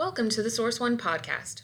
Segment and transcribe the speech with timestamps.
[0.00, 1.60] Welcome to the Source One podcast.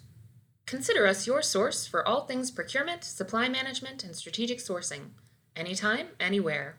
[0.67, 5.13] Consider us your source for all things procurement, supply management, and strategic sourcing,
[5.57, 6.77] anytime, anywhere.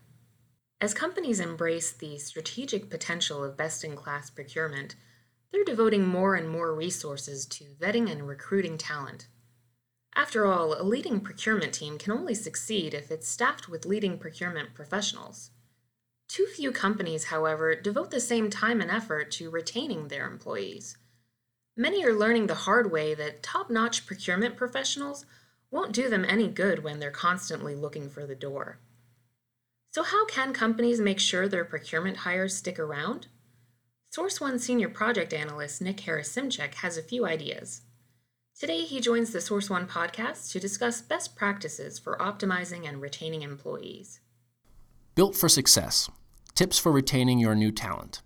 [0.79, 4.93] As companies embrace the strategic potential of best in class procurement,
[5.51, 9.25] they're devoting more and more resources to vetting and recruiting talent.
[10.15, 14.75] After all, a leading procurement team can only succeed if it's staffed with leading procurement
[14.75, 15.49] professionals.
[16.27, 20.97] Too few companies, however, devote the same time and effort to retaining their employees.
[21.79, 25.27] Many are learning the hard way that top notch procurement professionals
[25.69, 28.79] won't do them any good when they're constantly looking for the door.
[29.91, 33.27] So, how can companies make sure their procurement hires stick around?
[34.09, 37.81] Source One Senior Project Analyst Nick Harasymczuk has a few ideas.
[38.59, 43.43] Today, he joins the Source One podcast to discuss best practices for optimizing and retaining
[43.43, 44.19] employees.
[45.13, 46.09] Built for Success
[46.55, 48.23] Tips for Retaining Your New Talent.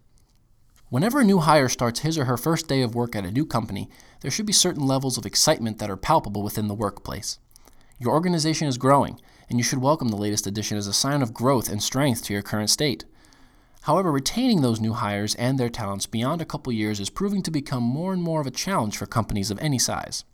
[0.91, 3.45] Whenever a new hire starts his or her first day of work at a new
[3.45, 7.39] company, there should be certain levels of excitement that are palpable within the workplace.
[7.97, 9.17] Your organization is growing,
[9.49, 12.33] and you should welcome the latest addition as a sign of growth and strength to
[12.33, 13.05] your current state.
[13.83, 17.51] However, retaining those new hires and their talents beyond a couple years is proving to
[17.51, 20.25] become more and more of a challenge for companies of any size.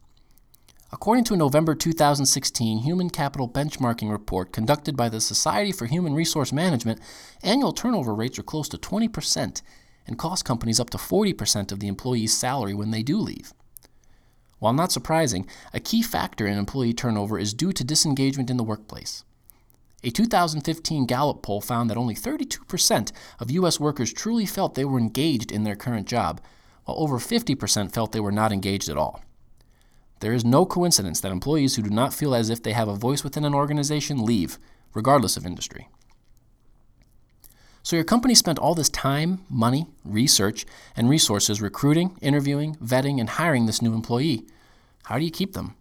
[0.91, 6.15] According to a November 2016 Human Capital Benchmarking Report conducted by the Society for Human
[6.15, 6.99] Resource Management,
[7.43, 9.61] annual turnover rates are close to 20%
[10.07, 13.53] and cost companies up to 40% of the employee's salary when they do leave.
[14.59, 18.63] While not surprising, a key factor in employee turnover is due to disengagement in the
[18.63, 19.23] workplace.
[20.03, 23.79] A 2015 Gallup poll found that only 32% of U.S.
[23.79, 26.41] workers truly felt they were engaged in their current job,
[26.85, 29.21] while over 50% felt they were not engaged at all.
[30.19, 32.95] There is no coincidence that employees who do not feel as if they have a
[32.95, 34.57] voice within an organization leave,
[34.93, 35.89] regardless of industry.
[37.87, 40.65] So, your company spent all this time, money, research,
[40.97, 44.45] and resources recruiting, interviewing, vetting, and hiring this new employee.
[45.05, 45.73] How do you keep them?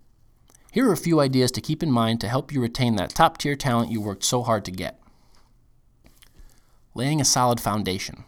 [0.70, 3.38] Here are a few ideas to keep in mind to help you retain that top
[3.38, 5.00] tier talent you worked so hard to get.
[6.94, 8.22] Laying a solid foundation.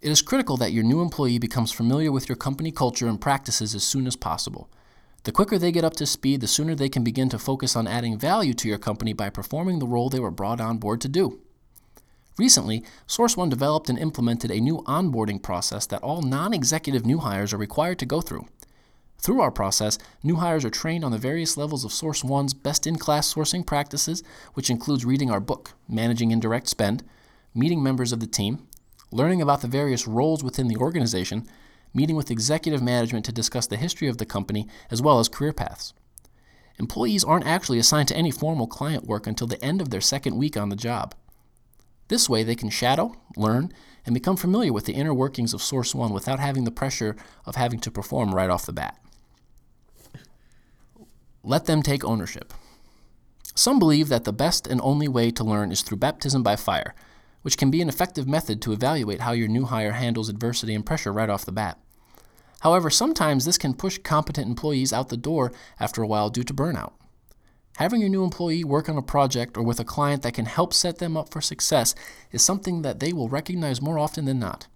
[0.00, 3.74] It is critical that your new employee becomes familiar with your company culture and practices
[3.74, 4.70] as soon as possible.
[5.24, 7.88] The quicker they get up to speed, the sooner they can begin to focus on
[7.88, 11.08] adding value to your company by performing the role they were brought on board to
[11.08, 11.40] do.
[12.36, 17.18] Recently, Source One developed and implemented a new onboarding process that all non executive new
[17.18, 18.46] hires are required to go through.
[19.18, 22.86] Through our process, new hires are trained on the various levels of Source One's best
[22.86, 24.22] in class sourcing practices,
[24.54, 27.04] which includes reading our book, Managing Indirect Spend,
[27.54, 28.66] meeting members of the team,
[29.12, 31.46] learning about the various roles within the organization,
[31.94, 35.52] meeting with executive management to discuss the history of the company, as well as career
[35.52, 35.94] paths.
[36.78, 40.36] Employees aren't actually assigned to any formal client work until the end of their second
[40.36, 41.14] week on the job.
[42.14, 43.72] This way, they can shadow, learn,
[44.06, 47.56] and become familiar with the inner workings of Source One without having the pressure of
[47.56, 48.96] having to perform right off the bat.
[51.42, 52.54] Let them take ownership.
[53.56, 56.94] Some believe that the best and only way to learn is through baptism by fire,
[57.42, 60.86] which can be an effective method to evaluate how your new hire handles adversity and
[60.86, 61.80] pressure right off the bat.
[62.60, 65.50] However, sometimes this can push competent employees out the door
[65.80, 66.92] after a while due to burnout.
[67.78, 70.72] Having your new employee work on a project or with a client that can help
[70.72, 71.94] set them up for success
[72.30, 74.68] is something that they will recognize more often than not.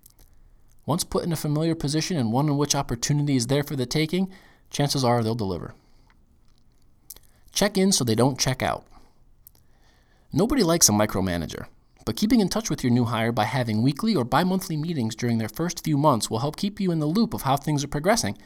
[0.85, 3.87] Once put in a familiar position and one in which opportunity is there for the
[3.87, 4.33] taking,
[4.71, 5.75] chances are they'll deliver.
[7.53, 8.85] Check in so they don't check out.
[10.33, 11.67] Nobody likes a micromanager,
[12.05, 15.15] but keeping in touch with your new hire by having weekly or bi monthly meetings
[15.15, 17.85] during their first few months will help keep you in the loop of how things
[17.85, 18.37] are progressing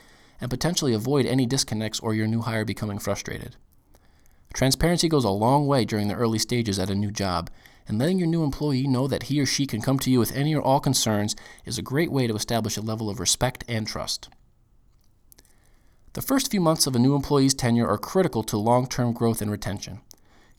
[0.43, 3.57] and potentially avoid any disconnects or your new hire becoming frustrated.
[4.53, 7.51] Transparency goes a long way during the early stages at a new job,
[7.89, 10.37] and letting your new employee know that he or she can come to you with
[10.37, 13.87] any or all concerns is a great way to establish a level of respect and
[13.87, 14.29] trust.
[16.13, 19.41] The first few months of a new employee's tenure are critical to long term growth
[19.41, 20.01] and retention.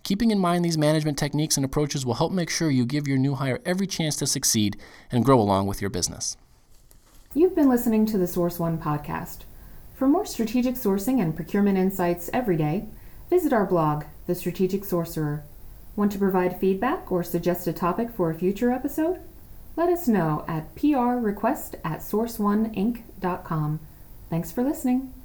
[0.02, 3.18] Keeping in mind these management techniques and approaches will help make sure you give your
[3.18, 4.76] new hire every chance to succeed
[5.12, 6.36] and grow along with your business.
[7.34, 9.42] You've been listening to the Source One podcast.
[9.94, 12.88] For more strategic sourcing and procurement insights every day,
[13.30, 15.44] visit our blog, The Strategic Sourceror.
[15.96, 19.20] Want to provide feedback or suggest a topic for a future episode?
[19.76, 23.80] Let us know at prrequest at sourceoneinc.com.
[24.30, 25.14] Thanks for listening.